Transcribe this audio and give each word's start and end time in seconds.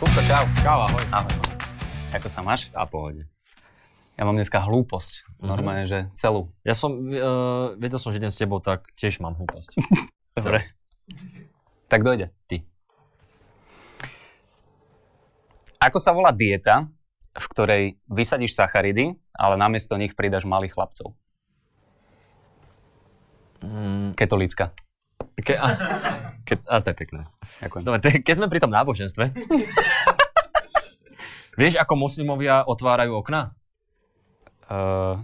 Kupko, 0.00 0.24
čau. 0.24 0.44
Čau, 0.64 0.80
ahoj. 0.88 1.04
Ahoj. 1.12 1.36
Ako 2.16 2.32
sa 2.32 2.40
máš? 2.40 2.72
A 2.72 2.88
pohode. 2.88 3.28
Ja 4.16 4.24
mám 4.24 4.32
dneska 4.32 4.56
hlúposť. 4.56 5.28
Mhm. 5.36 5.44
Normálne, 5.44 5.84
že 5.84 6.08
celú. 6.16 6.48
Ja 6.64 6.72
som, 6.72 7.04
uh, 7.12 7.76
vedel 7.76 8.00
som, 8.00 8.08
že 8.08 8.16
idem 8.16 8.32
s 8.32 8.40
tebou, 8.40 8.64
tak 8.64 8.88
tiež 8.96 9.20
mám 9.20 9.36
hlúposť. 9.36 9.76
Dobre. 10.40 10.72
Tak 11.92 12.00
dojde. 12.00 12.32
Ty. 12.48 12.64
Ako 15.84 16.00
sa 16.00 16.16
volá 16.16 16.32
dieta, 16.32 16.88
v 17.36 17.46
ktorej 17.52 17.84
vysadíš 18.08 18.56
sacharidy, 18.56 19.20
ale 19.36 19.60
namiesto 19.60 20.00
nich 20.00 20.16
pridaš 20.16 20.48
malých 20.48 20.80
chlapcov? 20.80 21.12
Mm, 23.60 24.16
Ketolícka. 24.16 24.72
ke, 25.44 25.60
a, 25.60 25.68
ke, 26.48 26.56
a 26.56 26.80
to 26.80 26.88
je 26.88 26.96
pekné. 26.96 27.28
Ďakujem. 27.58 27.82
Dobre, 27.82 27.98
te, 27.98 28.10
keď 28.22 28.34
sme 28.38 28.46
pri 28.46 28.62
tom 28.62 28.70
náboženstve. 28.70 29.24
Vieš, 31.60 31.76
ako 31.76 31.92
moslimovia 31.98 32.64
otvárajú 32.64 33.20
okna? 33.20 33.52
Uh, 34.70 35.18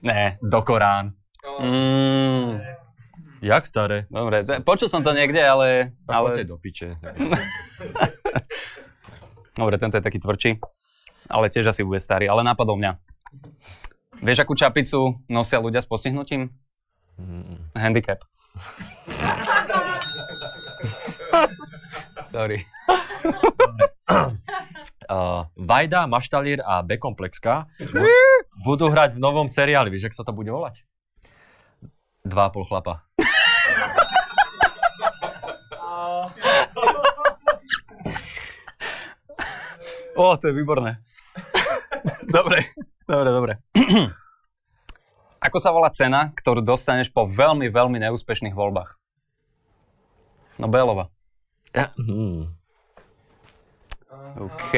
ne, 0.00 0.38
do 0.40 0.62
Korán. 0.62 1.18
Mm, 1.42 2.62
Jak 3.42 3.66
staré? 3.66 4.06
dobre, 4.06 4.46
to- 4.46 4.62
počul 4.62 4.86
som 4.86 5.02
to 5.02 5.10
niekde, 5.10 5.42
ale... 5.42 5.98
Ale... 6.06 6.38
ale 6.38 6.46
do 6.46 6.54
piče. 6.54 6.94
dobre, 9.60 9.74
tento 9.76 9.98
je 9.98 10.06
taký 10.06 10.22
tvrdší. 10.22 10.62
Ale 11.26 11.50
tiež 11.50 11.66
asi 11.66 11.82
bude 11.82 11.98
starý, 11.98 12.30
ale 12.30 12.46
napadol 12.46 12.78
mňa. 12.78 12.94
Vieš, 14.22 14.46
akú 14.46 14.54
čapicu 14.54 15.18
nosia 15.26 15.58
ľudia 15.58 15.82
s 15.82 15.90
postihnutím? 15.90 16.46
Handicap. 17.74 18.22
Sorry. 22.28 22.58
Uh, 25.12 25.44
Vajda, 25.58 26.08
Maštalír 26.08 26.62
a 26.64 26.80
Bekomplexka 26.80 27.68
bu- 27.92 28.08
budú 28.64 28.88
hrať 28.88 29.18
v 29.18 29.20
novom 29.20 29.44
seriáli. 29.44 29.92
Vieš, 29.92 30.08
jak 30.08 30.16
sa 30.16 30.24
to 30.24 30.32
bude 30.32 30.48
volať? 30.48 30.86
Dva 32.24 32.48
a 32.48 32.52
pol 32.54 32.64
chlapa. 32.64 33.04
Ó, 40.16 40.36
to 40.38 40.48
je 40.48 40.54
výborné. 40.54 41.02
dobre, 42.30 42.70
dobre, 43.04 43.28
dobre. 43.32 43.52
Ako 45.42 45.58
sa 45.58 45.74
volá 45.74 45.90
cena, 45.90 46.30
ktorú 46.30 46.62
dostaneš 46.62 47.10
po 47.10 47.26
veľmi, 47.26 47.66
veľmi 47.66 47.98
neúspešných 47.98 48.54
voľbách? 48.54 49.01
Nobelová. 50.60 51.08
Ja, 51.72 51.92
hmm. 51.96 52.52
OK. 54.36 54.72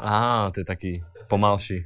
Á. 0.00 0.48
To 0.52 0.56
je 0.56 0.66
taký 0.66 0.92
pomalší. 1.28 1.84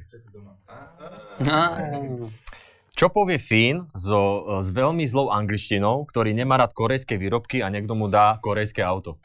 Čo 2.93 3.09
povie 3.09 3.41
Fín 3.41 3.89
so, 3.97 4.45
s 4.61 4.69
veľmi 4.69 5.03
zlou 5.09 5.33
angličtinou, 5.33 6.05
ktorý 6.07 6.31
nemá 6.31 6.61
rád 6.61 6.77
korejské 6.77 7.17
výrobky 7.17 7.65
a 7.65 7.67
niekto 7.67 7.97
mu 7.97 8.07
dá 8.07 8.37
korejské 8.39 8.85
auto? 8.85 9.17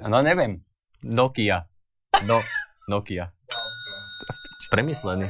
No 0.00 0.24
neviem. 0.24 0.64
Nokia. 1.04 1.68
No, 2.24 2.40
Nokia. 2.88 3.28
Premyslený. 4.72 5.28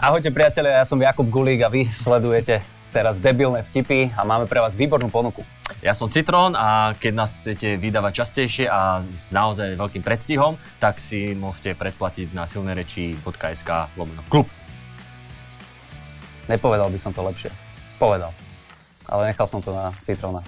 Ahojte 0.00 0.32
priatelia, 0.32 0.80
ja 0.80 0.88
som 0.88 0.96
Jakub 0.96 1.28
Gulík 1.28 1.60
a 1.60 1.68
vy 1.68 1.84
sledujete 1.92 2.77
teraz 2.98 3.22
debilné 3.22 3.62
vtipy 3.62 4.10
a 4.10 4.26
máme 4.26 4.50
pre 4.50 4.58
vás 4.58 4.74
výbornú 4.74 5.06
ponuku. 5.06 5.46
Ja 5.86 5.94
som 5.94 6.10
Citrón 6.10 6.58
a 6.58 6.98
keď 6.98 7.12
nás 7.14 7.46
chcete 7.46 7.78
vydávať 7.78 8.26
častejšie 8.26 8.66
a 8.66 9.06
s 9.06 9.30
naozaj 9.30 9.78
veľkým 9.78 10.02
predstihom, 10.02 10.58
tak 10.82 10.98
si 10.98 11.30
môžete 11.38 11.78
predplatiť 11.78 12.34
na 12.34 12.50
silnereči.sk 12.50 13.70
lomeno 13.94 14.26
klub. 14.26 14.50
Nepovedal 16.50 16.90
by 16.90 16.98
som 16.98 17.14
to 17.14 17.22
lepšie. 17.22 17.54
Povedal. 18.02 18.34
Ale 19.06 19.30
nechal 19.30 19.46
som 19.46 19.62
to 19.62 19.70
na 19.70 19.94
Citrona. 20.02 20.42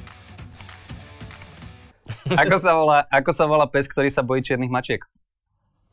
Ako 2.42 2.56
sa 2.58 2.74
volá, 2.74 3.06
ako 3.06 3.30
sa 3.30 3.46
volá 3.46 3.70
pes, 3.70 3.86
ktorý 3.86 4.10
sa 4.10 4.26
bojí 4.26 4.42
čiernych 4.42 4.70
mačiek? 4.70 5.06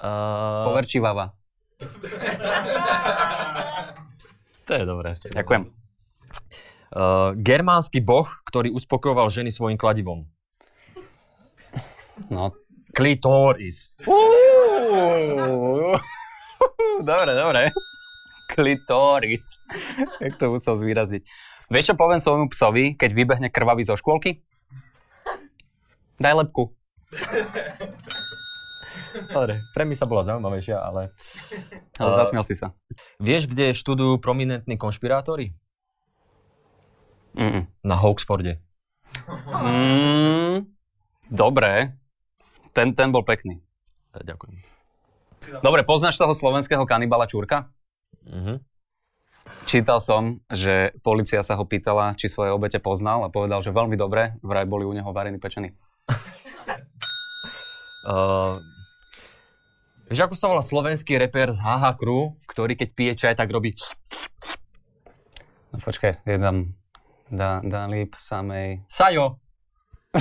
Uh, 0.02 0.66
Poverčivava. 0.74 1.38
to 4.66 4.72
je 4.74 4.84
dobré. 4.86 5.14
Ďakujem. 5.22 5.77
Uh, 6.98 7.38
germánsky 7.38 8.02
boh, 8.02 8.26
ktorý 8.50 8.74
uspokojoval 8.74 9.30
ženy 9.30 9.54
svojim 9.54 9.78
kladivom. 9.78 10.26
No. 12.34 12.58
Klitoris. 12.90 13.94
Uú. 14.10 15.94
dobre, 17.06 17.32
dobre. 17.38 17.62
Klitoris. 18.50 19.46
Jak 20.18 20.42
to 20.42 20.50
musel 20.50 20.82
zvýraziť. 20.82 21.22
Vieš, 21.70 21.94
čo 21.94 22.00
poviem 22.00 22.18
svojmu 22.18 22.50
psovi, 22.50 22.98
keď 22.98 23.10
vybehne 23.14 23.54
krvavý 23.54 23.86
zo 23.86 23.94
škôlky? 23.94 24.42
Daj 26.18 26.34
lepku. 26.34 26.74
Dobre, 29.38 29.62
pre 29.78 29.84
mňa 29.86 29.98
sa 30.02 30.10
bola 30.10 30.26
zaujímavejšia, 30.26 30.82
ale... 30.82 31.14
Ale 32.02 32.12
zasmiel 32.18 32.42
si 32.42 32.58
sa. 32.58 32.74
Vieš, 33.22 33.54
kde 33.54 33.78
študujú 33.78 34.18
prominentní 34.18 34.82
konšpirátori? 34.82 35.54
Mm. 37.38 37.70
Na 37.86 37.96
Hoaxforde. 38.02 38.58
Mm, 39.46 40.66
dobre. 41.30 41.94
Ten, 42.74 42.98
ten 42.98 43.10
bol 43.14 43.22
pekný. 43.22 43.62
E, 44.14 44.26
Ďakujem. 44.26 44.58
Dobre, 45.62 45.86
poznáš 45.86 46.18
toho 46.18 46.34
slovenského 46.34 46.84
kanibala 46.90 47.30
Čurka? 47.30 47.70
Mhm. 48.26 48.60
Čítal 49.68 50.00
som, 50.00 50.40
že 50.48 50.96
policia 51.04 51.44
sa 51.44 51.60
ho 51.60 51.68
pýtala, 51.68 52.16
či 52.16 52.32
svoje 52.32 52.56
obete 52.56 52.80
poznal 52.80 53.28
a 53.28 53.32
povedal, 53.32 53.60
že 53.60 53.76
veľmi 53.76 54.00
dobre, 54.00 54.40
vraj 54.40 54.64
boli 54.64 54.88
u 54.88 54.96
neho 54.96 55.12
varení 55.12 55.44
pečení. 55.44 55.76
Uh, 58.08 58.64
vieš, 60.08 60.24
ako 60.24 60.36
sa 60.40 60.48
volá 60.48 60.64
slovenský 60.64 61.20
reper 61.20 61.52
z 61.52 61.60
HH 61.60 62.00
Crew, 62.00 62.40
ktorý 62.48 62.80
keď 62.80 62.90
pije 62.96 63.14
čaj, 63.20 63.36
tak 63.36 63.52
robí... 63.52 63.76
No 65.76 65.84
počkaj, 65.84 66.24
je 66.24 66.40
tam 66.40 66.72
da, 67.32 67.62
Dalip 67.64 68.16
samej... 68.16 68.82
Sajo! 68.90 69.40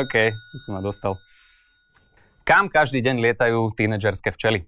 OK, 0.00 0.14
to 0.32 0.56
som 0.62 0.78
ma 0.78 0.80
dostal. 0.80 1.18
Kam 2.48 2.72
každý 2.72 3.04
deň 3.04 3.20
lietajú 3.20 3.76
tínedžerské 3.76 4.32
včely? 4.32 4.64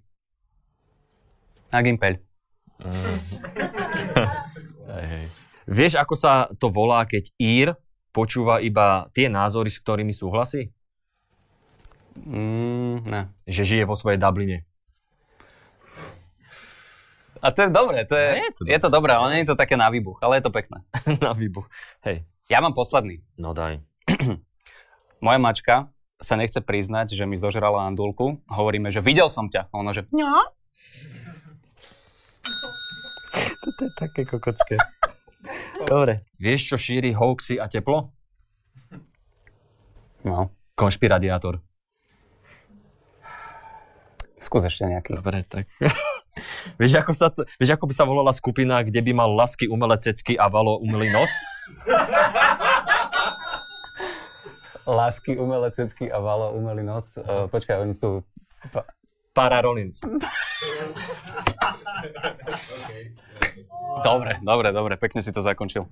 Na 1.72 1.80
Gimpeľ. 1.80 2.20
Hej, 4.90 5.06
hej. 5.06 5.26
Vieš, 5.70 6.02
ako 6.02 6.14
sa 6.18 6.50
to 6.58 6.66
volá, 6.66 7.06
keď 7.06 7.30
Ír 7.38 7.78
počúva 8.10 8.58
iba 8.58 9.06
tie 9.14 9.30
názory, 9.30 9.70
s 9.70 9.78
ktorými 9.78 10.10
súhlasí? 10.10 10.74
Mm, 12.18 13.06
ne. 13.06 13.30
Že 13.46 13.62
žije 13.62 13.84
vo 13.86 13.94
svojej 13.94 14.18
Dubline. 14.18 14.66
A 17.40 17.48
to 17.50 17.62
je 17.64 17.68
dobré, 17.72 18.04
to 18.04 18.12
je, 18.14 18.28
No, 18.36 18.40
je 18.44 18.50
to 18.52 18.62
je 18.68 18.78
to 18.78 18.88
dobré, 18.92 19.12
ale 19.16 19.32
nie 19.32 19.40
je 19.44 19.48
to 19.48 19.56
také 19.56 19.72
na 19.76 19.88
výbuch, 19.88 20.20
ale 20.20 20.36
je 20.36 20.44
to 20.44 20.52
pekné. 20.52 20.84
Na 21.24 21.32
výbuch. 21.32 21.64
Hej. 22.04 22.28
Ja 22.52 22.60
mám 22.60 22.76
posledný. 22.76 23.24
No 23.40 23.56
daj. 23.56 23.80
Moja 25.24 25.38
mačka 25.40 25.88
sa 26.20 26.36
nechce 26.36 26.60
priznať, 26.60 27.16
že 27.16 27.24
mi 27.24 27.40
zožrala 27.40 27.88
andulku. 27.88 28.44
Hovoríme, 28.44 28.92
že 28.92 29.00
videl 29.00 29.32
som 29.32 29.48
ťa. 29.48 29.72
A 29.72 29.74
Ona, 29.80 29.96
že 29.96 30.04
ňa? 30.12 30.28
Toto 33.64 33.80
je 33.88 33.92
také 33.96 34.28
kokocké. 34.28 34.76
Dobre. 35.88 36.28
Vieš, 36.36 36.72
čo 36.72 36.76
šíri 36.76 37.16
hoaxy 37.16 37.56
a 37.56 37.72
teplo? 37.72 38.12
No, 40.20 40.52
Konšpiradiátor. 40.76 41.64
skús 44.36 44.64
ešte 44.64 44.84
nejaký. 44.84 45.16
Dobre, 45.16 45.44
tak. 45.48 45.64
vieš, 46.80 46.96
ako 46.96 47.12
sa 47.12 47.28
to, 47.28 47.44
vieš, 47.60 47.76
ako 47.76 47.84
by 47.84 47.94
sa 47.94 48.08
volala 48.08 48.32
skupina, 48.32 48.80
kde 48.80 49.04
by 49.04 49.12
mal 49.12 49.28
lasky 49.30 49.68
umelé 49.68 50.00
cecky 50.00 50.40
a 50.40 50.48
valo 50.48 50.80
umelý 50.80 51.12
nos? 51.12 51.28
Lásky, 54.90 55.36
umelé 55.38 55.70
cecky 55.70 56.10
a 56.10 56.18
valo, 56.18 56.56
umelý 56.56 56.82
nos. 56.82 57.14
Uh, 57.14 57.46
počkaj, 57.46 57.78
oni 57.78 57.94
sú... 57.94 58.24
Pa- 58.72 58.88
Para 59.30 59.62
Rollins. 59.62 60.00
Dobre, 64.00 64.38
dobre, 64.40 64.68
dobre, 64.72 64.94
pekne 64.96 65.20
si 65.20 65.30
to 65.30 65.42
zakončil. 65.44 65.84